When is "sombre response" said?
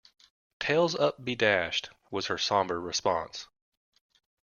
2.39-3.47